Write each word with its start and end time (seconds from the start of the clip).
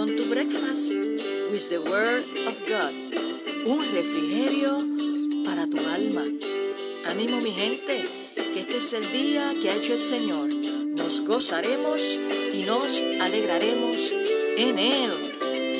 Welcome 0.00 0.16
to 0.16 0.30
Breakfast 0.30 0.94
with 1.52 1.68
the 1.68 1.76
Word 1.76 2.24
of 2.48 2.56
God. 2.66 2.94
Un 3.68 3.84
refrigerio 3.92 4.80
para 5.44 5.66
tu 5.66 5.76
alma. 5.76 6.24
Ánimo 7.04 7.42
mi 7.42 7.50
gente, 7.50 8.06
que 8.34 8.60
este 8.60 8.78
es 8.78 8.94
el 8.94 9.12
día 9.12 9.52
que 9.60 9.68
ha 9.68 9.76
hecho 9.76 9.92
el 9.92 9.98
Señor. 9.98 10.48
Nos 10.48 11.20
gozaremos 11.20 12.18
y 12.54 12.62
nos 12.62 12.98
alegraremos 13.20 14.10
en 14.12 14.78
Él. 14.78 15.10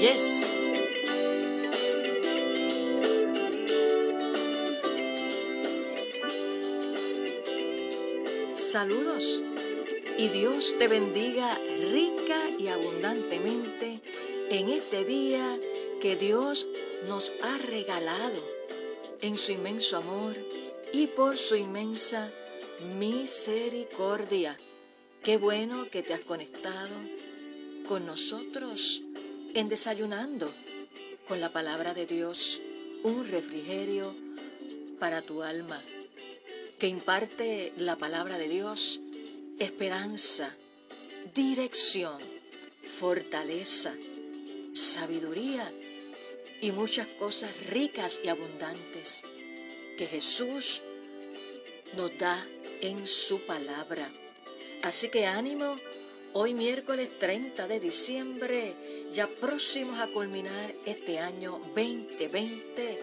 Yes. 0.02 0.54
Saludos 8.52 9.42
y 10.20 10.28
Dios 10.28 10.76
te 10.78 10.86
bendiga 10.86 11.58
rica 11.90 12.50
y 12.58 12.68
abundantemente 12.68 14.02
en 14.50 14.68
este 14.68 15.04
día 15.04 15.58
que 16.00 16.16
Dios 16.16 16.66
nos 17.06 17.32
ha 17.40 17.56
regalado 17.58 18.42
en 19.20 19.38
su 19.38 19.52
inmenso 19.52 19.96
amor 19.96 20.34
y 20.92 21.06
por 21.06 21.38
su 21.38 21.54
inmensa 21.54 22.32
misericordia. 22.98 24.58
Qué 25.22 25.36
bueno 25.36 25.88
que 25.88 26.02
te 26.02 26.14
has 26.14 26.20
conectado 26.20 26.96
con 27.86 28.06
nosotros 28.06 29.02
en 29.54 29.68
desayunando 29.68 30.52
con 31.28 31.40
la 31.40 31.52
palabra 31.52 31.94
de 31.94 32.06
Dios, 32.06 32.60
un 33.04 33.28
refrigerio 33.28 34.16
para 34.98 35.22
tu 35.22 35.44
alma 35.44 35.80
que 36.80 36.88
imparte 36.88 37.72
la 37.76 37.96
palabra 37.96 38.36
de 38.36 38.48
Dios, 38.48 39.00
esperanza, 39.60 40.56
dirección, 41.34 42.18
fortaleza, 42.84 43.94
sabiduría 44.80 45.70
y 46.60 46.72
muchas 46.72 47.06
cosas 47.06 47.50
ricas 47.66 48.20
y 48.24 48.28
abundantes 48.28 49.22
que 49.96 50.06
Jesús 50.06 50.82
nos 51.96 52.16
da 52.18 52.46
en 52.80 53.06
su 53.06 53.44
palabra. 53.44 54.10
Así 54.82 55.08
que 55.08 55.26
ánimo, 55.26 55.76
hoy 56.32 56.54
miércoles 56.54 57.10
30 57.18 57.68
de 57.68 57.80
diciembre, 57.80 58.74
ya 59.12 59.28
próximos 59.28 60.00
a 60.00 60.06
culminar 60.08 60.74
este 60.86 61.18
año 61.18 61.60
2020, 61.74 62.98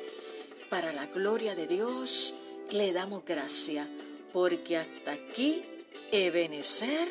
para 0.69 0.91
la 0.91 1.05
gloria 1.07 1.55
de 1.55 1.67
Dios 1.67 2.33
le 2.71 2.91
damos 2.91 3.23
gracias 3.23 3.87
porque 4.33 4.77
hasta 4.77 5.13
aquí 5.13 5.63
Ebenezer 6.11 7.07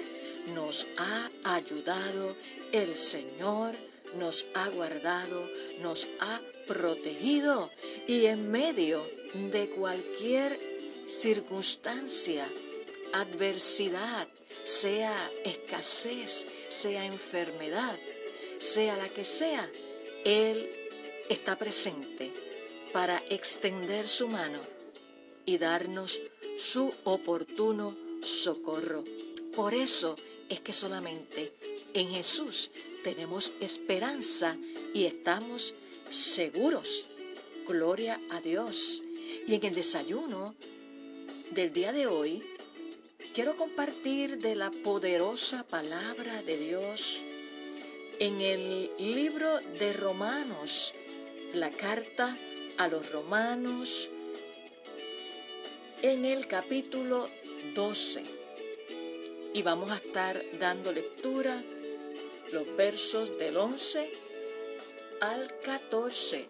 nos 0.54 0.86
ha 0.96 1.30
ayudado, 1.44 2.36
el 2.72 2.96
Señor 2.96 3.76
nos 4.14 4.46
ha 4.54 4.68
guardado, 4.68 5.48
nos 5.80 6.06
ha 6.20 6.40
protegido 6.66 7.70
y 8.06 8.26
en 8.26 8.50
medio 8.50 9.06
de 9.34 9.68
cualquier 9.70 10.58
circunstancia, 11.06 12.50
adversidad, 13.12 14.28
sea 14.64 15.30
escasez, 15.44 16.46
sea 16.68 17.06
enfermedad, 17.06 17.98
sea 18.58 18.96
la 18.96 19.08
que 19.08 19.24
sea, 19.24 19.70
Él 20.24 20.70
está 21.28 21.56
presente 21.56 22.32
para 22.92 23.22
extender 23.28 24.08
su 24.08 24.28
mano 24.28 24.60
y 25.44 25.58
darnos 25.58 26.20
su 26.58 26.92
oportuno 27.04 27.96
socorro. 28.22 29.04
Por 29.54 29.74
eso 29.74 30.16
es 30.48 30.60
que 30.60 30.72
solamente 30.72 31.52
en 31.94 32.10
Jesús 32.10 32.70
tenemos 33.06 33.52
esperanza 33.60 34.56
y 34.92 35.04
estamos 35.04 35.76
seguros. 36.10 37.06
Gloria 37.68 38.20
a 38.30 38.40
Dios. 38.40 39.00
Y 39.46 39.54
en 39.54 39.64
el 39.64 39.74
desayuno 39.76 40.56
del 41.52 41.72
día 41.72 41.92
de 41.92 42.08
hoy, 42.08 42.42
quiero 43.32 43.56
compartir 43.56 44.38
de 44.38 44.56
la 44.56 44.72
poderosa 44.72 45.62
palabra 45.62 46.42
de 46.42 46.58
Dios 46.58 47.22
en 48.18 48.40
el 48.40 48.90
libro 48.98 49.60
de 49.60 49.92
Romanos, 49.92 50.92
la 51.54 51.70
carta 51.70 52.36
a 52.76 52.88
los 52.88 53.12
romanos, 53.12 54.10
en 56.02 56.24
el 56.24 56.48
capítulo 56.48 57.28
12. 57.72 58.24
Y 59.54 59.62
vamos 59.62 59.92
a 59.92 59.96
estar 59.96 60.44
dando 60.58 60.90
lectura 60.90 61.62
los 62.52 62.76
versos 62.76 63.38
del 63.38 63.56
11 63.56 64.12
al 65.20 65.60
14. 65.60 66.48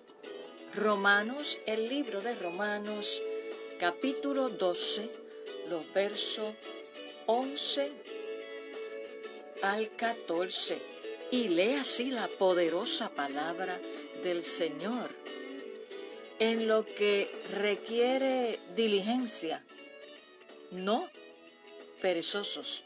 Romanos, 0.74 1.58
el 1.66 1.88
libro 1.88 2.20
de 2.20 2.34
Romanos, 2.34 3.22
capítulo 3.78 4.48
12, 4.48 5.10
los 5.68 5.92
versos 5.94 6.54
11 7.26 7.92
al 9.62 9.94
14. 9.96 10.78
Y 11.30 11.48
lee 11.48 11.74
así 11.74 12.10
la 12.10 12.28
poderosa 12.28 13.10
palabra 13.10 13.80
del 14.22 14.42
Señor 14.42 15.10
en 16.38 16.68
lo 16.68 16.84
que 16.84 17.30
requiere 17.52 18.58
diligencia, 18.74 19.64
no 20.70 21.08
perezosos, 22.02 22.84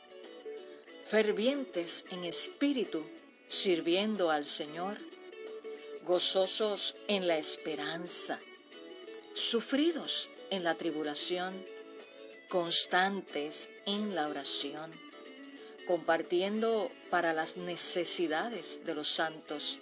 fervientes 1.11 2.05
en 2.13 2.23
espíritu, 2.23 3.05
sirviendo 3.49 4.31
al 4.31 4.47
Señor, 4.47 4.99
gozosos 6.05 6.95
en 7.09 7.27
la 7.27 7.37
esperanza, 7.37 8.39
sufridos 9.35 10.31
en 10.51 10.63
la 10.63 10.77
tribulación, 10.77 11.67
constantes 12.49 13.71
en 13.87 14.15
la 14.15 14.29
oración, 14.29 14.93
compartiendo 15.89 16.93
para 17.11 17.33
las 17.33 17.57
necesidades 17.57 18.85
de 18.85 18.95
los 18.95 19.09
santos, 19.09 19.81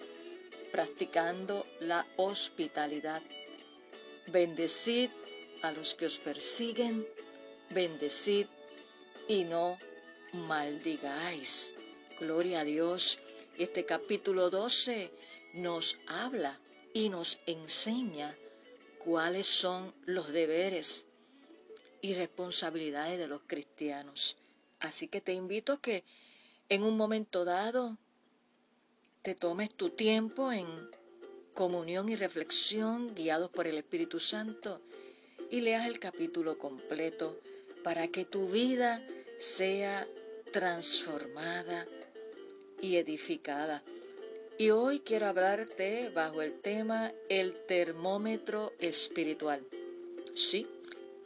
practicando 0.72 1.66
la 1.78 2.06
hospitalidad. 2.16 3.20
Bendecid 4.28 5.10
a 5.60 5.72
los 5.72 5.94
que 5.94 6.06
os 6.06 6.20
persiguen, 6.20 7.06
bendecid 7.68 8.46
y 9.28 9.44
no 9.44 9.78
maldigáis. 10.32 11.74
Gloria 12.20 12.60
a 12.60 12.64
Dios. 12.64 13.18
Este 13.56 13.84
capítulo 13.84 14.50
12 14.50 15.10
nos 15.54 15.98
habla 16.06 16.60
y 16.92 17.08
nos 17.08 17.38
enseña 17.46 18.36
cuáles 18.98 19.46
son 19.46 19.94
los 20.04 20.32
deberes 20.32 21.06
y 22.00 22.14
responsabilidades 22.14 23.18
de 23.18 23.28
los 23.28 23.42
cristianos. 23.46 24.36
Así 24.80 25.08
que 25.08 25.20
te 25.20 25.32
invito 25.32 25.74
a 25.74 25.80
que 25.80 26.04
en 26.68 26.82
un 26.82 26.96
momento 26.96 27.44
dado 27.44 27.96
te 29.22 29.34
tomes 29.34 29.74
tu 29.74 29.90
tiempo 29.90 30.52
en 30.52 30.66
comunión 31.54 32.08
y 32.08 32.16
reflexión 32.16 33.14
guiados 33.14 33.50
por 33.50 33.66
el 33.66 33.78
Espíritu 33.78 34.20
Santo 34.20 34.80
y 35.50 35.60
leas 35.60 35.86
el 35.86 35.98
capítulo 35.98 36.58
completo 36.58 37.40
para 37.82 38.08
que 38.08 38.24
tu 38.24 38.48
vida 38.48 39.02
sea 39.38 40.06
transformada 40.52 41.86
y 42.80 42.96
edificada. 42.96 43.82
Y 44.58 44.70
hoy 44.70 45.00
quiero 45.00 45.26
hablarte 45.26 46.10
bajo 46.10 46.42
el 46.42 46.60
tema 46.60 47.12
el 47.28 47.54
termómetro 47.66 48.72
espiritual. 48.80 49.64
Sí, 50.34 50.66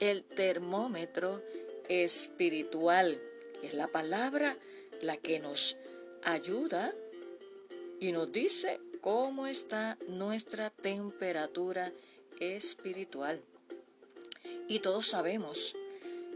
el 0.00 0.22
termómetro 0.24 1.42
espiritual 1.88 3.18
es 3.62 3.74
la 3.74 3.88
palabra 3.88 4.56
la 5.00 5.16
que 5.16 5.40
nos 5.40 5.76
ayuda 6.22 6.94
y 8.00 8.12
nos 8.12 8.30
dice 8.30 8.80
cómo 9.00 9.46
está 9.46 9.96
nuestra 10.08 10.70
temperatura 10.70 11.92
espiritual. 12.38 13.42
Y 14.68 14.80
todos 14.80 15.06
sabemos 15.06 15.74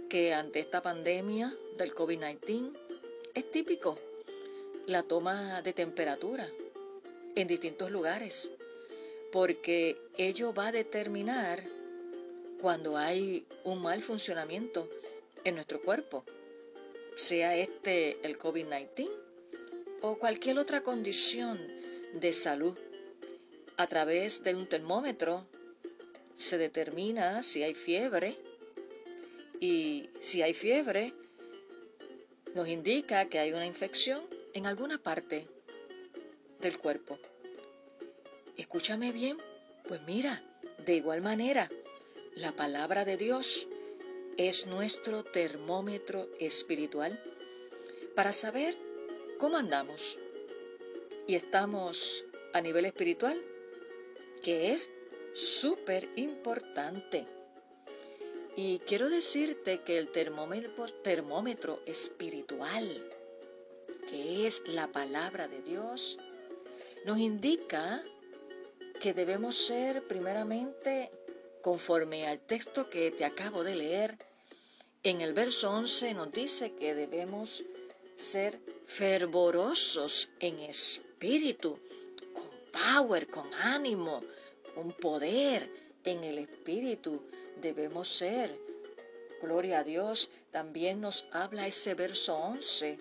que 0.08 0.35
ante 0.35 0.61
esta 0.61 0.82
pandemia 0.82 1.56
del 1.76 1.94
COVID-19 1.94 2.73
es 3.35 3.50
típico 3.50 3.99
la 4.87 5.03
toma 5.03 5.62
de 5.62 5.73
temperatura 5.73 6.49
en 7.35 7.49
distintos 7.49 7.91
lugares, 7.91 8.50
porque 9.32 9.99
ello 10.17 10.55
va 10.55 10.69
a 10.69 10.73
determinar 10.73 11.62
cuando 12.61 12.97
hay 12.97 13.47
un 13.64 13.82
mal 13.82 14.00
funcionamiento 14.00 14.88
en 15.44 15.56
nuestro 15.56 15.82
cuerpo, 15.82 16.25
sea 17.17 17.56
este 17.56 18.25
el 18.25 18.38
COVID-19 18.38 19.11
o 20.03 20.19
cualquier 20.19 20.58
otra 20.58 20.82
condición 20.82 21.61
de 22.14 22.32
salud. 22.32 22.79
A 23.76 23.87
través 23.87 24.43
de 24.43 24.55
un 24.55 24.67
termómetro 24.69 25.47
se 26.37 26.56
determina 26.58 27.43
si 27.43 27.62
hay 27.62 27.75
fiebre 27.75 28.37
y 29.61 30.11
si 30.20 30.43
hay 30.43 30.55
fiebre 30.55 31.14
nos 32.55 32.69
indica 32.69 33.26
que 33.26 33.38
hay 33.38 33.53
una 33.53 33.67
infección 33.67 34.25
en 34.55 34.67
alguna 34.67 34.97
parte 34.99 35.47
del 36.61 36.79
cuerpo. 36.79 37.19
Escúchame 38.56 39.12
bien, 39.12 39.37
pues 39.87 40.00
mira, 40.06 40.43
de 40.87 40.97
igual 40.97 41.20
manera, 41.20 41.69
la 42.35 42.53
palabra 42.53 43.05
de 43.05 43.19
Dios 43.19 43.69
es 44.38 44.67
nuestro 44.67 45.23
termómetro 45.23 46.29
espiritual 46.41 47.23
para 48.14 48.32
saber 48.32 48.79
cómo 49.38 49.58
andamos. 49.58 50.19
Y 51.26 51.35
estamos 51.35 52.25
a 52.55 52.61
nivel 52.62 52.87
espiritual, 52.87 53.38
que 54.43 54.73
es 54.73 54.91
súper 55.35 56.08
importante. 56.17 57.26
Y 58.58 58.79
quiero 58.79 59.11
decirte 59.11 59.82
que 59.82 59.99
el 59.99 60.08
termómetro, 60.08 60.87
termómetro 61.03 61.82
espiritual, 61.85 63.06
que 64.08 64.47
es 64.47 64.62
la 64.67 64.88
palabra 64.88 65.47
de 65.47 65.61
Dios, 65.61 66.17
nos 67.05 67.19
indica 67.19 68.03
que 68.99 69.12
debemos 69.12 69.56
ser 69.56 70.03
primeramente 70.08 71.11
conforme 71.61 72.26
al 72.26 72.41
texto 72.41 72.88
que 72.88 73.11
te 73.11 73.26
acabo 73.26 73.62
de 73.62 73.76
leer. 73.76 74.17
En 75.03 75.20
el 75.20 75.35
verso 75.35 75.70
11 75.73 76.14
nos 76.14 76.32
dice 76.32 76.73
que 76.73 76.94
debemos 76.94 77.62
ser 78.17 78.58
fervorosos 78.87 80.31
en 80.41 80.61
espíritu, 80.61 81.79
con 82.32 82.49
power, 82.73 83.26
con 83.29 83.53
ánimo, 83.53 84.23
con 84.75 84.93
poder 84.93 85.69
en 86.05 86.25
el 86.25 86.38
espíritu. 86.38 87.23
Debemos 87.56 88.08
ser. 88.08 88.58
Gloria 89.41 89.81
a 89.81 89.85
Dios. 89.85 90.31
También 90.50 91.00
nos 91.00 91.26
habla 91.32 91.67
ese 91.67 91.94
verso 91.94 92.37
11 92.37 92.99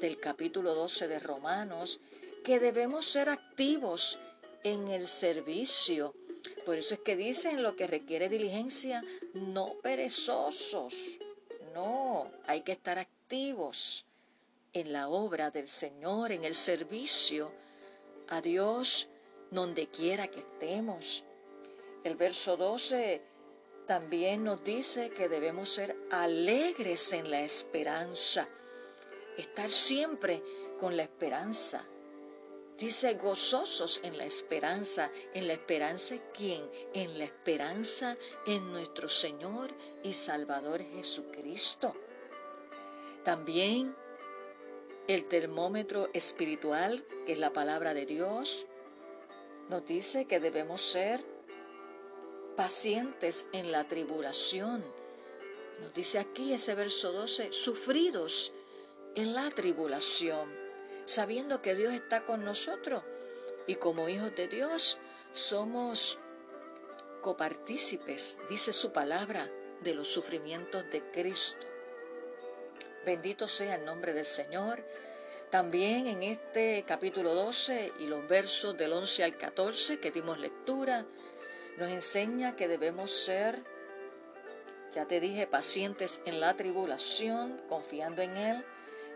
del 0.00 0.18
capítulo 0.18 0.74
12 0.74 1.08
de 1.08 1.18
Romanos, 1.18 2.00
que 2.44 2.58
debemos 2.58 3.06
ser 3.06 3.28
activos 3.28 4.18
en 4.64 4.88
el 4.88 5.06
servicio. 5.06 6.14
Por 6.64 6.78
eso 6.78 6.94
es 6.94 7.00
que 7.00 7.16
dicen 7.16 7.62
lo 7.62 7.76
que 7.76 7.86
requiere 7.86 8.28
diligencia, 8.28 9.02
no 9.34 9.74
perezosos. 9.82 11.18
No, 11.74 12.30
hay 12.46 12.62
que 12.62 12.72
estar 12.72 12.98
activos 12.98 14.04
en 14.72 14.92
la 14.92 15.08
obra 15.08 15.50
del 15.50 15.68
Señor, 15.68 16.32
en 16.32 16.44
el 16.44 16.54
servicio 16.54 17.52
a 18.28 18.40
Dios, 18.40 19.08
donde 19.50 19.88
quiera 19.88 20.28
que 20.28 20.40
estemos. 20.40 21.24
El 22.04 22.16
verso 22.16 22.56
12 22.56 23.22
también 23.88 24.44
nos 24.44 24.62
dice 24.62 25.08
que 25.08 25.30
debemos 25.30 25.70
ser 25.70 25.96
alegres 26.10 27.14
en 27.14 27.30
la 27.30 27.40
esperanza, 27.40 28.46
estar 29.38 29.70
siempre 29.70 30.42
con 30.78 30.94
la 30.94 31.04
esperanza. 31.04 31.86
Dice 32.76 33.14
gozosos 33.14 34.00
en 34.04 34.18
la 34.18 34.26
esperanza. 34.26 35.10
¿En 35.32 35.48
la 35.48 35.54
esperanza 35.54 36.16
quién? 36.32 36.70
En 36.92 37.18
la 37.18 37.24
esperanza 37.24 38.16
en 38.46 38.70
nuestro 38.70 39.08
Señor 39.08 39.70
y 40.04 40.12
Salvador 40.12 40.82
Jesucristo. 40.82 41.96
También 43.24 43.96
el 45.08 45.24
termómetro 45.24 46.10
espiritual, 46.12 47.06
que 47.24 47.32
es 47.32 47.38
la 47.38 47.54
palabra 47.54 47.94
de 47.94 48.04
Dios, 48.04 48.66
nos 49.70 49.84
dice 49.86 50.26
que 50.26 50.40
debemos 50.40 50.82
ser 50.82 51.37
pacientes 52.58 53.46
en 53.52 53.70
la 53.70 53.84
tribulación. 53.84 54.84
Nos 55.80 55.94
dice 55.94 56.18
aquí 56.18 56.52
ese 56.52 56.74
verso 56.74 57.12
12, 57.12 57.52
sufridos 57.52 58.52
en 59.14 59.32
la 59.32 59.48
tribulación, 59.52 60.52
sabiendo 61.04 61.62
que 61.62 61.76
Dios 61.76 61.92
está 61.92 62.26
con 62.26 62.44
nosotros 62.44 63.04
y 63.68 63.76
como 63.76 64.08
hijos 64.08 64.34
de 64.34 64.48
Dios 64.48 64.98
somos 65.32 66.18
copartícipes, 67.22 68.38
dice 68.48 68.72
su 68.72 68.90
palabra, 68.90 69.48
de 69.84 69.94
los 69.94 70.08
sufrimientos 70.08 70.90
de 70.90 71.12
Cristo. 71.12 71.64
Bendito 73.06 73.46
sea 73.46 73.76
el 73.76 73.84
nombre 73.84 74.14
del 74.14 74.26
Señor. 74.26 74.84
También 75.52 76.08
en 76.08 76.24
este 76.24 76.84
capítulo 76.84 77.36
12 77.36 77.92
y 78.00 78.06
los 78.08 78.26
versos 78.26 78.76
del 78.76 78.94
11 78.94 79.22
al 79.22 79.36
14 79.36 80.00
que 80.00 80.10
dimos 80.10 80.40
lectura, 80.40 81.06
nos 81.78 81.90
enseña 81.90 82.56
que 82.56 82.66
debemos 82.66 83.10
ser, 83.10 83.62
ya 84.92 85.06
te 85.06 85.20
dije, 85.20 85.46
pacientes 85.46 86.20
en 86.24 86.40
la 86.40 86.56
tribulación, 86.56 87.62
confiando 87.68 88.20
en 88.20 88.36
Él. 88.36 88.64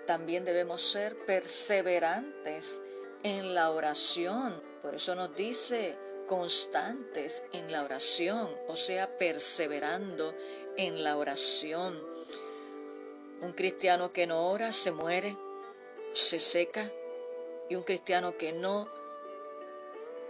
También 0.07 0.45
debemos 0.45 0.81
ser 0.81 1.17
perseverantes 1.27 2.81
en 3.25 3.55
la 3.55 3.71
oración. 3.71 4.63
Por 4.81 4.95
eso 4.95 5.17
nos 5.17 5.35
dice 5.35 5.99
constantes 6.29 7.43
en 7.53 7.73
la 7.73 7.83
oración, 7.83 8.49
o 8.69 8.77
sea, 8.77 9.19
perseverando 9.19 10.35
en 10.77 11.03
la 11.03 11.17
oración. 11.17 12.01
Un 13.41 13.53
cristiano 13.55 14.13
que 14.13 14.29
no 14.29 14.49
ora 14.49 14.73
se 14.73 14.93
muere, 14.93 15.37
se 16.13 16.39
seca, 16.39 16.93
y 17.69 17.75
un 17.75 17.83
cristiano 17.83 18.37
que 18.37 18.53
no 18.53 18.89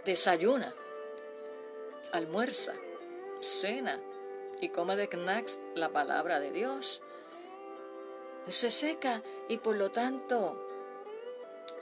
desayuna, 0.03 0.73
almuerza, 2.13 2.73
cena 3.41 3.99
y 4.61 4.69
come 4.69 4.95
de 4.95 5.09
knacks 5.09 5.59
la 5.75 5.89
palabra 5.89 6.39
de 6.39 6.51
Dios, 6.51 7.01
se 8.47 8.71
seca 8.71 9.21
y 9.49 9.57
por 9.57 9.75
lo 9.75 9.91
tanto 9.91 10.59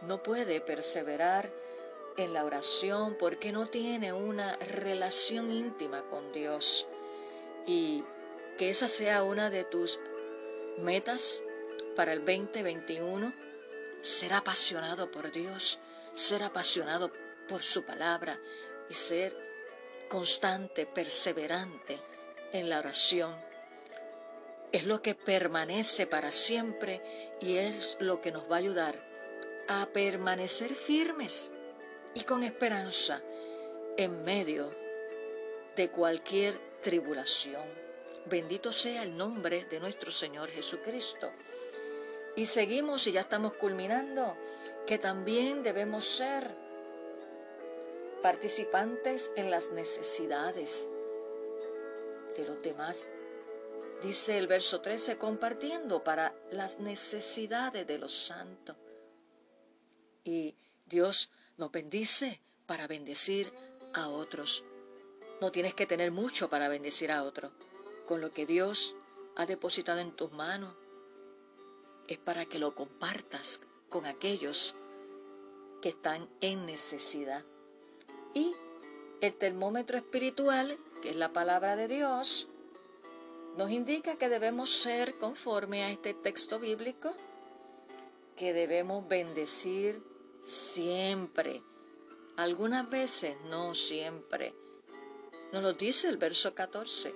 no 0.01 0.24
puede 0.24 0.62
perseverar 0.62 1.51
en 2.18 2.33
la 2.33 2.45
oración 2.45 3.16
porque 3.19 3.51
no 3.51 3.68
tiene 3.68 4.13
una 4.13 4.56
relación 4.57 5.52
íntima 5.52 6.04
con 6.09 6.31
Dios. 6.31 6.88
Y 7.66 8.04
que 8.57 8.69
esa 8.69 8.88
sea 8.88 9.23
una 9.23 9.50
de 9.50 9.64
tus 9.64 10.00
metas 10.78 11.44
para 11.95 12.14
el 12.14 12.19
2021, 12.19 13.33
ser 14.02 14.33
apasionado 14.33 15.11
por 15.11 15.31
Dios, 15.31 15.80
ser 16.14 16.44
apasionado 16.44 17.11
por 17.47 17.61
su 17.61 17.83
palabra 17.83 18.40
y 18.90 18.94
ser 18.94 19.50
constante, 20.11 20.85
perseverante 20.85 21.97
en 22.51 22.68
la 22.68 22.80
oración. 22.80 23.33
Es 24.73 24.83
lo 24.83 25.01
que 25.01 25.15
permanece 25.15 26.06
para 26.06 26.31
siempre 26.31 27.01
y 27.39 27.56
es 27.56 27.95
lo 28.01 28.19
que 28.19 28.33
nos 28.33 28.44
va 28.51 28.56
a 28.56 28.59
ayudar 28.59 29.01
a 29.69 29.85
permanecer 29.94 30.75
firmes 30.75 31.49
y 32.13 32.23
con 32.25 32.44
esperanza 32.44 33.21
en 33.95 34.25
medio 34.25 34.75
de 35.77 35.89
cualquier 35.89 36.59
tribulación. 36.81 37.63
Bendito 38.25 38.73
sea 38.73 39.03
el 39.03 39.15
nombre 39.15 39.63
de 39.63 39.80
nuestro 39.80 40.11
Señor 40.11 40.49
Jesucristo. 40.49 41.31
Y 42.35 42.47
seguimos 42.47 43.07
y 43.07 43.13
ya 43.13 43.21
estamos 43.21 43.53
culminando, 43.53 44.35
que 44.85 44.97
también 44.97 45.63
debemos 45.63 46.03
ser 46.03 46.60
participantes 48.21 49.31
en 49.35 49.49
las 49.49 49.71
necesidades 49.71 50.90
de 52.35 52.45
los 52.45 52.61
demás. 52.61 53.09
Dice 54.01 54.37
el 54.37 54.47
verso 54.47 54.81
13, 54.81 55.18
compartiendo 55.18 56.04
para 56.04 56.33
las 56.51 56.80
necesidades 56.80 57.85
de 57.85 57.97
los 57.97 58.13
santos. 58.13 58.75
Y 60.23 60.56
Dios 60.85 61.30
nos 61.57 61.71
bendice 61.71 62.40
para 62.66 62.87
bendecir 62.87 63.51
a 63.94 64.09
otros. 64.09 64.63
No 65.40 65.51
tienes 65.51 65.73
que 65.73 65.85
tener 65.85 66.11
mucho 66.11 66.49
para 66.49 66.68
bendecir 66.68 67.11
a 67.11 67.23
otros 67.23 67.51
con 68.07 68.21
lo 68.21 68.31
que 68.31 68.45
Dios 68.45 68.95
ha 69.35 69.45
depositado 69.45 69.99
en 69.99 70.11
tus 70.11 70.31
manos 70.33 70.75
es 72.07 72.18
para 72.18 72.45
que 72.45 72.59
lo 72.59 72.75
compartas 72.75 73.61
con 73.90 74.06
aquellos 74.06 74.75
que 75.81 75.90
están 75.90 76.30
en 76.42 76.66
necesidad. 76.66 77.45
Y 78.33 78.56
el 79.21 79.33
termómetro 79.33 79.97
espiritual, 79.97 80.78
que 81.02 81.11
es 81.11 81.16
la 81.16 81.33
palabra 81.33 81.76
de 81.76 81.88
Dios, 81.88 82.47
nos 83.57 83.69
indica 83.71 84.16
que 84.16 84.30
debemos 84.30 84.69
ser 84.69 85.16
conforme 85.16 85.83
a 85.83 85.92
este 85.92 86.14
texto 86.14 86.59
bíblico, 86.59 87.14
que 88.35 88.54
debemos 88.54 89.07
bendecir 89.07 90.02
siempre. 90.42 91.61
Algunas 92.38 92.90
veces, 92.90 93.35
no 93.50 93.76
siempre. 93.76 94.54
Nos 95.52 95.61
lo 95.61 95.73
dice 95.73 96.07
el 96.07 96.18
verso 96.18 96.56
14 96.56 97.14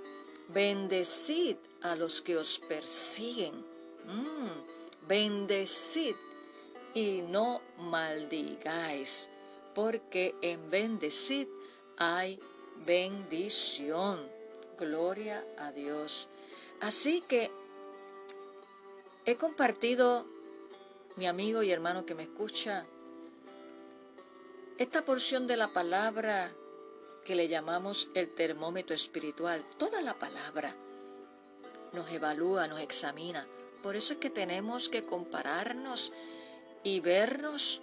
Bendecid 0.50 1.58
a 1.82 1.96
los 1.96 2.22
que 2.22 2.38
os 2.38 2.60
persiguen. 2.60 3.54
Mm, 4.06 5.08
bendecid 5.08 6.16
y 6.94 7.24
no 7.24 7.62
maldigáis, 7.80 9.30
porque 9.76 10.34
en 10.42 10.72
bendecid 10.72 11.48
hay 11.98 12.40
bendición. 12.86 14.20
Gloria 14.80 15.46
a 15.60 15.72
Dios. 15.72 16.28
Así 16.82 17.22
que 17.22 17.52
he 19.26 19.36
compartido 19.36 20.26
mi 21.16 21.28
amigo 21.28 21.62
y 21.62 21.72
hermano 21.72 22.06
que 22.06 22.16
me 22.16 22.24
escucha, 22.24 22.86
esta 24.78 25.06
porción 25.06 25.48
de 25.48 25.56
la 25.56 25.72
palabra 25.72 26.52
que 27.24 27.36
le 27.36 27.48
llamamos 27.48 28.10
el 28.14 28.30
termómetro 28.30 28.96
espiritual, 28.96 29.64
toda 29.78 30.02
la 30.02 30.14
palabra 30.16 30.76
nos 31.94 32.10
evalúa, 32.12 32.68
nos 32.68 32.82
examina. 32.82 33.48
Por 33.82 33.96
eso 33.96 34.14
es 34.14 34.20
que 34.20 34.30
tenemos 34.30 34.90
que 34.90 35.06
compararnos 35.06 36.12
y 36.84 37.00
vernos 37.00 37.82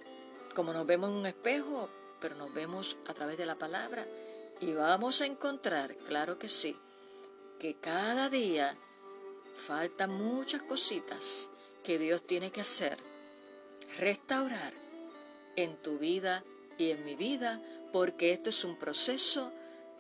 como 0.53 0.73
nos 0.73 0.87
vemos 0.87 1.11
en 1.11 1.17
un 1.17 1.27
espejo, 1.27 1.89
pero 2.21 2.37
nos 2.37 2.53
vemos 2.53 2.97
a 3.07 3.15
través 3.15 3.39
de 3.39 3.47
la 3.47 3.57
palabra 3.57 4.07
y 4.61 4.73
vamos 4.73 5.21
a 5.21 5.27
encontrar, 5.27 5.97
claro 5.97 6.39
que 6.39 6.49
sí, 6.49 6.77
que 7.59 7.75
cada 7.75 8.29
día 8.29 8.77
faltan 9.55 10.13
muchas 10.13 10.63
cositas 10.63 11.51
que 11.83 11.99
Dios 11.99 12.23
tiene 12.27 12.51
que 12.53 12.61
hacer, 12.61 12.99
restaurar 13.99 14.73
en 15.57 15.77
tu 15.77 15.99
vida 15.99 16.45
y 16.79 16.91
en 16.91 17.05
mi 17.05 17.17
vida, 17.17 17.61
porque 17.93 18.33
esto 18.33 18.51
es 18.51 18.65
un 18.65 18.77
proceso 18.79 19.53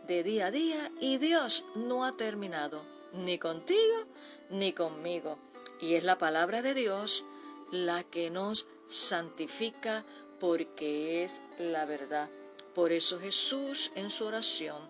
de 0.06 0.22
día 0.22 0.46
a 0.46 0.50
día 0.50 0.90
y 1.00 1.18
Dios 1.18 1.64
no 1.74 2.04
ha 2.04 2.16
terminado 2.16 2.82
ni 3.12 3.38
contigo 3.38 4.04
ni 4.50 4.72
conmigo. 4.72 5.38
Y 5.80 5.94
es 5.94 6.04
la 6.04 6.18
palabra 6.18 6.62
de 6.62 6.74
Dios 6.74 7.24
la 7.70 8.04
que 8.04 8.30
nos 8.30 8.66
santifica 8.86 10.04
porque 10.42 11.22
es 11.22 11.40
la 11.56 11.84
verdad. 11.84 12.28
Por 12.74 12.90
eso 12.90 13.20
Jesús 13.20 13.92
en 13.94 14.10
su 14.10 14.26
oración 14.26 14.82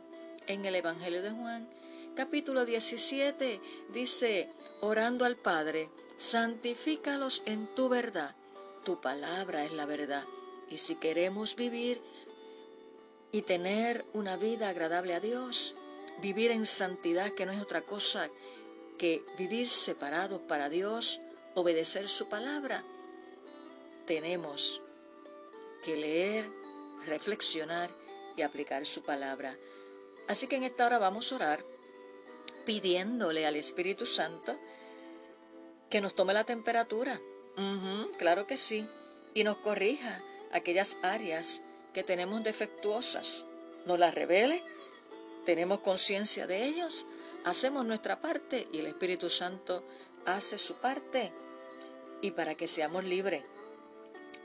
en 0.46 0.64
el 0.64 0.74
Evangelio 0.74 1.20
de 1.20 1.30
Juan, 1.30 1.68
capítulo 2.16 2.64
17, 2.64 3.60
dice, 3.92 4.48
orando 4.80 5.26
al 5.26 5.36
Padre, 5.36 5.90
santifícalos 6.16 7.42
en 7.44 7.66
tu 7.74 7.90
verdad. 7.90 8.34
Tu 8.82 9.02
palabra 9.02 9.66
es 9.66 9.72
la 9.72 9.84
verdad. 9.84 10.24
Y 10.70 10.78
si 10.78 10.94
queremos 10.94 11.54
vivir 11.54 12.00
y 13.30 13.42
tener 13.42 14.06
una 14.14 14.38
vida 14.38 14.70
agradable 14.70 15.12
a 15.12 15.20
Dios, 15.20 15.74
vivir 16.22 16.50
en 16.50 16.64
santidad, 16.64 17.32
que 17.32 17.44
no 17.44 17.52
es 17.52 17.60
otra 17.60 17.82
cosa 17.82 18.30
que 18.96 19.22
vivir 19.36 19.68
separados 19.68 20.40
para 20.40 20.70
Dios, 20.70 21.20
obedecer 21.54 22.08
su 22.08 22.30
palabra, 22.30 22.82
tenemos 24.06 24.80
que 25.82 25.96
leer, 25.96 26.48
reflexionar 27.06 27.90
y 28.36 28.42
aplicar 28.42 28.86
su 28.86 29.02
palabra. 29.02 29.56
Así 30.28 30.46
que 30.46 30.56
en 30.56 30.64
esta 30.64 30.86
hora 30.86 30.98
vamos 30.98 31.32
a 31.32 31.36
orar 31.36 31.64
pidiéndole 32.64 33.46
al 33.46 33.56
Espíritu 33.56 34.06
Santo 34.06 34.56
que 35.90 36.00
nos 36.00 36.14
tome 36.14 36.32
la 36.32 36.44
temperatura. 36.44 37.20
claro 38.16 38.46
que 38.46 38.56
sí. 38.56 38.86
Y 39.34 39.44
nos 39.44 39.58
corrija 39.58 40.22
aquellas 40.52 40.96
áreas 41.02 41.62
que 41.92 42.02
tenemos 42.02 42.42
defectuosas. 42.42 43.44
Nos 43.86 43.98
las 43.98 44.14
revele, 44.14 44.62
tenemos 45.44 45.80
conciencia 45.80 46.46
de 46.46 46.64
ellos, 46.64 47.06
hacemos 47.44 47.84
nuestra 47.84 48.20
parte 48.20 48.68
y 48.72 48.78
el 48.78 48.86
Espíritu 48.86 49.28
Santo 49.28 49.82
hace 50.24 50.56
su 50.58 50.74
parte. 50.76 51.32
Y 52.20 52.30
para 52.30 52.54
que 52.54 52.68
seamos 52.68 53.04
libres 53.04 53.42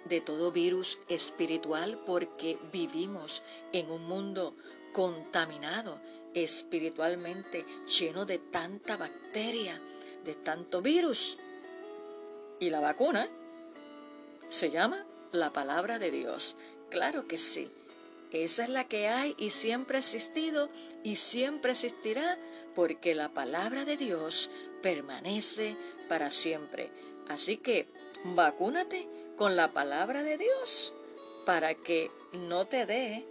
de 0.07 0.21
todo 0.21 0.51
virus 0.51 0.99
espiritual 1.09 1.99
porque 2.05 2.57
vivimos 2.71 3.43
en 3.73 3.91
un 3.91 4.05
mundo 4.07 4.55
contaminado 4.93 5.99
espiritualmente, 6.33 7.65
lleno 7.99 8.25
de 8.25 8.39
tanta 8.39 8.97
bacteria, 8.97 9.81
de 10.23 10.35
tanto 10.35 10.81
virus. 10.81 11.37
Y 12.59 12.69
la 12.69 12.79
vacuna 12.79 13.29
se 14.49 14.69
llama 14.69 15.05
la 15.31 15.51
palabra 15.51 15.99
de 15.99 16.11
Dios. 16.11 16.55
Claro 16.89 17.27
que 17.27 17.37
sí. 17.37 17.69
Esa 18.31 18.63
es 18.63 18.69
la 18.69 18.87
que 18.87 19.07
hay 19.07 19.35
y 19.37 19.51
siempre 19.51 19.97
ha 19.97 19.99
existido 19.99 20.69
y 21.03 21.15
siempre 21.15 21.71
existirá 21.71 22.37
porque 22.75 23.15
la 23.15 23.29
palabra 23.29 23.85
de 23.85 23.97
Dios 23.97 24.51
permanece 24.81 25.75
para 26.09 26.29
siempre. 26.29 26.91
Así 27.29 27.57
que 27.57 27.87
vacúnate 28.23 29.07
con 29.37 29.55
la 29.55 29.71
palabra 29.71 30.23
de 30.23 30.37
Dios 30.37 30.93
para 31.45 31.75
que 31.75 32.11
no 32.33 32.65
te 32.65 32.85
dé 32.85 33.25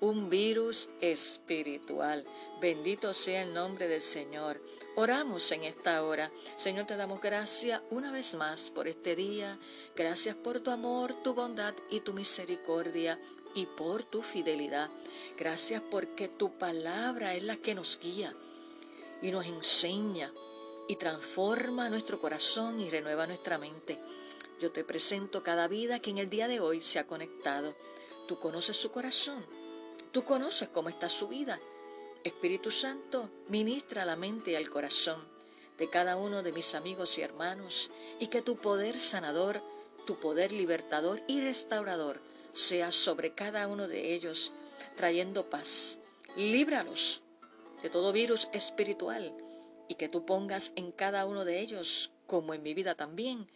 un 0.00 0.30
virus 0.30 0.88
espiritual. 1.00 2.24
Bendito 2.60 3.14
sea 3.14 3.42
el 3.42 3.54
nombre 3.54 3.86
del 3.86 4.02
Señor. 4.02 4.60
Oramos 4.96 5.52
en 5.52 5.64
esta 5.64 6.02
hora. 6.02 6.32
Señor, 6.56 6.86
te 6.86 6.96
damos 6.96 7.20
gracias 7.20 7.80
una 7.90 8.10
vez 8.10 8.34
más 8.34 8.70
por 8.70 8.88
este 8.88 9.14
día. 9.14 9.58
Gracias 9.94 10.34
por 10.34 10.60
tu 10.60 10.70
amor, 10.70 11.14
tu 11.22 11.34
bondad 11.34 11.74
y 11.90 12.00
tu 12.00 12.12
misericordia 12.12 13.18
y 13.54 13.66
por 13.66 14.02
tu 14.02 14.22
fidelidad. 14.22 14.90
Gracias 15.38 15.82
porque 15.90 16.28
tu 16.28 16.52
palabra 16.58 17.34
es 17.34 17.42
la 17.42 17.56
que 17.56 17.74
nos 17.74 17.98
guía 17.98 18.34
y 19.22 19.30
nos 19.30 19.46
enseña 19.46 20.32
y 20.88 20.96
transforma 20.96 21.88
nuestro 21.88 22.20
corazón 22.20 22.80
y 22.80 22.90
renueva 22.90 23.26
nuestra 23.26 23.58
mente. 23.58 23.98
Yo 24.60 24.70
te 24.70 24.84
presento 24.84 25.42
cada 25.42 25.68
vida 25.68 26.00
que 26.00 26.10
en 26.10 26.18
el 26.18 26.28
día 26.28 26.46
de 26.46 26.60
hoy 26.60 26.82
se 26.82 26.98
ha 26.98 27.06
conectado. 27.06 27.74
Tú 28.28 28.38
conoces 28.38 28.76
su 28.76 28.90
corazón. 28.90 29.42
Tú 30.12 30.24
conoces 30.24 30.68
cómo 30.68 30.90
está 30.90 31.08
su 31.08 31.28
vida. 31.28 31.58
Espíritu 32.24 32.70
Santo, 32.70 33.30
ministra 33.48 34.04
la 34.04 34.16
mente 34.16 34.50
y 34.50 34.56
al 34.56 34.68
corazón 34.68 35.18
de 35.78 35.88
cada 35.88 36.16
uno 36.16 36.42
de 36.42 36.52
mis 36.52 36.74
amigos 36.74 37.16
y 37.16 37.22
hermanos 37.22 37.90
y 38.18 38.26
que 38.26 38.42
tu 38.42 38.56
poder 38.56 38.98
sanador, 38.98 39.62
tu 40.04 40.20
poder 40.20 40.52
libertador 40.52 41.22
y 41.26 41.40
restaurador 41.40 42.20
sea 42.52 42.92
sobre 42.92 43.32
cada 43.32 43.66
uno 43.66 43.88
de 43.88 44.12
ellos, 44.12 44.52
trayendo 44.94 45.48
paz. 45.48 46.00
Líbralos 46.36 47.22
de 47.82 47.88
todo 47.88 48.12
virus 48.12 48.50
espiritual 48.52 49.34
y 49.88 49.94
que 49.94 50.10
tú 50.10 50.26
pongas 50.26 50.72
en 50.76 50.92
cada 50.92 51.24
uno 51.24 51.46
de 51.46 51.60
ellos, 51.60 52.10
como 52.26 52.52
en 52.52 52.62
mi 52.62 52.74
vida 52.74 52.94
también, 52.94 53.48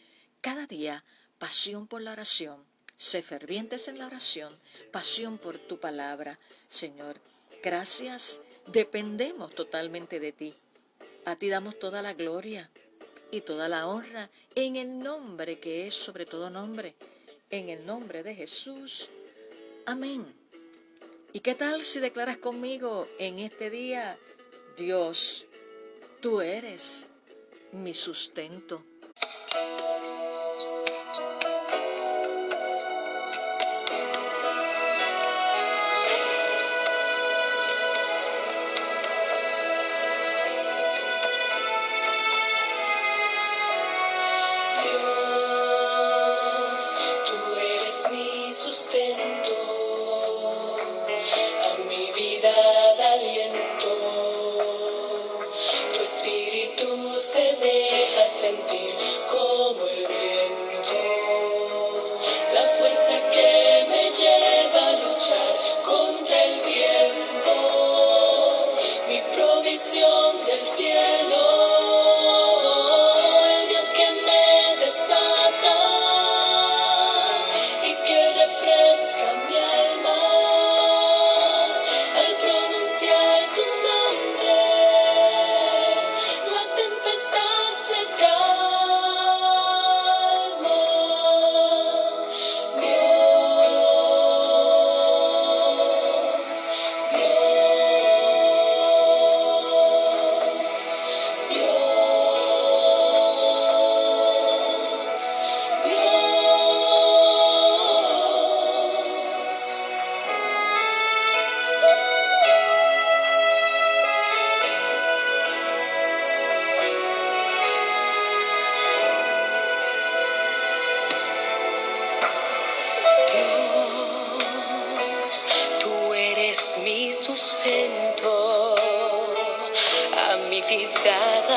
cada 0.44 0.66
día 0.66 1.02
pasión 1.38 1.86
por 1.86 2.02
la 2.02 2.12
oración. 2.12 2.62
Sé 2.98 3.22
fervientes 3.22 3.88
en 3.88 3.98
la 3.98 4.06
oración, 4.06 4.52
pasión 4.92 5.38
por 5.38 5.56
tu 5.56 5.80
palabra. 5.80 6.38
Señor, 6.68 7.16
gracias. 7.62 8.42
Dependemos 8.66 9.54
totalmente 9.54 10.20
de 10.20 10.32
ti. 10.32 10.54
A 11.24 11.36
ti 11.36 11.48
damos 11.48 11.78
toda 11.78 12.02
la 12.02 12.12
gloria 12.12 12.70
y 13.30 13.40
toda 13.40 13.70
la 13.70 13.86
honra 13.86 14.28
en 14.54 14.76
el 14.76 14.98
nombre 14.98 15.58
que 15.58 15.86
es 15.86 15.94
sobre 15.94 16.26
todo 16.26 16.50
nombre, 16.50 16.94
en 17.48 17.70
el 17.70 17.86
nombre 17.86 18.22
de 18.22 18.34
Jesús. 18.34 19.08
Amén. 19.86 20.26
¿Y 21.32 21.40
qué 21.40 21.54
tal 21.54 21.86
si 21.86 22.00
declaras 22.00 22.36
conmigo 22.36 23.08
en 23.18 23.38
este 23.38 23.70
día, 23.70 24.18
Dios, 24.76 25.46
tú 26.20 26.42
eres 26.42 27.06
mi 27.72 27.94
sustento? 27.94 28.84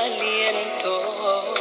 Aliento. 0.03 1.53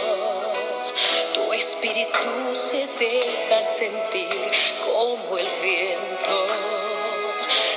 Tu 1.33 1.53
espíritu 1.53 2.55
se 2.55 2.87
deja 2.99 3.63
sentir 3.63 4.51
como 4.85 5.39
el 5.39 5.49
viento, 5.63 6.47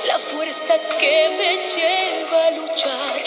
la 0.06 0.18
fuerza 0.18 0.78
que 0.98 1.28
me 1.38 1.68
lleva 1.68 2.46
a 2.46 2.50
luchar 2.52 3.19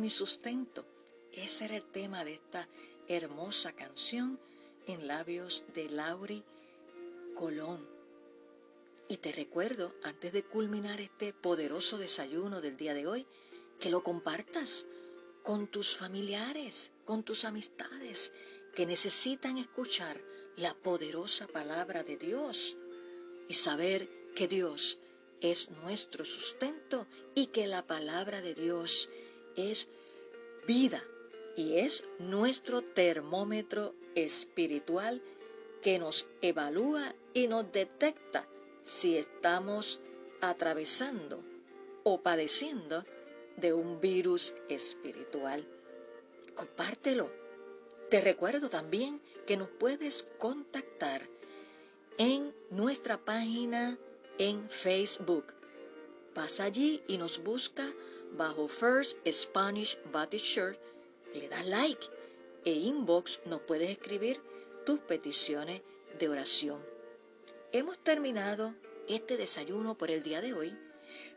mi 0.00 0.10
sustento. 0.10 0.84
Ese 1.32 1.66
era 1.66 1.76
el 1.76 1.84
tema 1.84 2.24
de 2.24 2.34
esta 2.34 2.68
hermosa 3.08 3.72
canción 3.72 4.40
en 4.86 5.06
labios 5.06 5.64
de 5.74 5.88
Lauri 5.88 6.44
Colón. 7.34 7.86
Y 9.08 9.18
te 9.18 9.32
recuerdo, 9.32 9.94
antes 10.02 10.32
de 10.32 10.44
culminar 10.44 11.00
este 11.00 11.32
poderoso 11.32 11.98
desayuno 11.98 12.60
del 12.60 12.76
día 12.76 12.94
de 12.94 13.06
hoy, 13.06 13.26
que 13.78 13.90
lo 13.90 14.02
compartas 14.02 14.86
con 15.42 15.66
tus 15.66 15.96
familiares, 15.96 16.92
con 17.04 17.22
tus 17.22 17.44
amistades, 17.44 18.32
que 18.74 18.86
necesitan 18.86 19.58
escuchar 19.58 20.20
la 20.56 20.74
poderosa 20.74 21.46
palabra 21.46 22.02
de 22.02 22.16
Dios 22.16 22.76
y 23.48 23.54
saber 23.54 24.08
que 24.34 24.48
Dios 24.48 24.98
es 25.40 25.70
nuestro 25.70 26.24
sustento 26.24 27.06
y 27.34 27.48
que 27.48 27.66
la 27.66 27.86
palabra 27.86 28.40
de 28.40 28.54
Dios 28.54 29.10
es 29.56 29.88
vida 30.66 31.02
y 31.56 31.78
es 31.78 32.04
nuestro 32.18 32.82
termómetro 32.82 33.94
espiritual 34.14 35.22
que 35.82 35.98
nos 35.98 36.26
evalúa 36.40 37.14
y 37.34 37.46
nos 37.46 37.70
detecta 37.70 38.46
si 38.84 39.16
estamos 39.16 40.00
atravesando 40.40 41.42
o 42.02 42.20
padeciendo 42.20 43.04
de 43.56 43.72
un 43.72 44.00
virus 44.00 44.54
espiritual. 44.68 45.66
Compártelo. 46.54 47.30
Te 48.10 48.20
recuerdo 48.20 48.68
también 48.68 49.20
que 49.46 49.56
nos 49.56 49.68
puedes 49.68 50.28
contactar 50.38 51.22
en 52.18 52.54
nuestra 52.70 53.18
página 53.18 53.98
en 54.38 54.68
Facebook. 54.68 55.46
Pasa 56.34 56.64
allí 56.64 57.02
y 57.06 57.18
nos 57.18 57.42
busca 57.42 57.92
bajo 58.36 58.68
First 58.68 59.18
Spanish 59.30 59.98
Baptist 60.12 60.46
Church, 60.46 60.78
le 61.34 61.48
das 61.48 61.66
like 61.66 62.06
e 62.64 62.72
inbox 62.72 63.40
nos 63.46 63.60
puedes 63.62 63.90
escribir 63.90 64.40
tus 64.86 65.00
peticiones 65.00 65.82
de 66.18 66.28
oración. 66.28 66.84
Hemos 67.72 67.98
terminado 67.98 68.74
este 69.08 69.36
desayuno 69.36 69.96
por 69.96 70.10
el 70.10 70.22
día 70.22 70.40
de 70.40 70.54
hoy, 70.54 70.76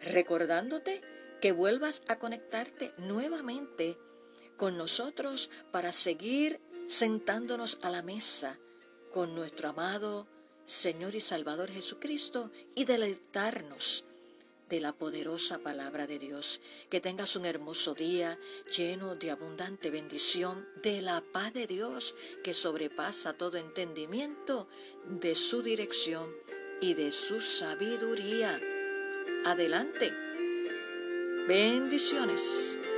recordándote 0.02 1.02
que 1.42 1.52
vuelvas 1.52 2.02
a 2.08 2.18
conectarte 2.18 2.94
nuevamente 2.98 3.98
con 4.58 4.78
nosotros 4.78 5.50
para 5.72 5.92
seguir 5.92 6.60
sentándonos 6.88 7.80
a 7.84 7.90
la 7.90 8.02
mesa 8.02 8.58
con 9.12 9.36
nuestro 9.36 9.70
amado 9.70 10.28
Señor 10.66 11.16
y 11.16 11.22
Salvador 11.22 11.70
Jesucristo 11.70 12.52
y 12.76 12.86
deleitarnos 12.86 14.07
de 14.70 14.80
la 14.80 14.94
poderosa 14.94 15.60
palabra 15.60 16.08
de 16.08 16.20
Dios. 16.20 16.62
Que 16.90 17.02
tengas 17.02 17.36
un 17.36 17.46
hermoso 17.46 17.94
día 17.94 18.40
lleno 18.76 19.16
de 19.16 19.32
abundante 19.32 19.90
bendición 19.90 20.68
de 20.84 21.02
la 21.02 21.22
paz 21.22 21.54
de 21.54 21.68
Dios 21.68 22.16
que 22.44 22.54
sobrepasa 22.54 23.34
todo 23.34 23.58
entendimiento 23.58 24.68
de 25.08 25.36
su 25.36 25.62
dirección 25.62 26.34
y 26.82 26.94
de 26.94 27.12
su 27.12 27.42
sabiduría. 27.42 28.60
Adelante. 29.46 30.12
Bendiciones. 31.48 32.97